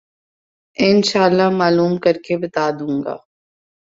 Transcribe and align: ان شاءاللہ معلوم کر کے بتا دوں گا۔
ان 0.77 1.01
شاءاللہ 1.01 1.49
معلوم 1.49 1.97
کر 1.97 2.15
کے 2.25 2.37
بتا 2.37 2.65
دوں 2.79 3.03
گا۔ 3.03 3.15